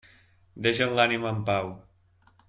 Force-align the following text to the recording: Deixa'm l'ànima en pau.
Deixa'm 0.67 0.95
l'ànima 0.99 1.33
en 1.33 1.43
pau. 1.49 1.69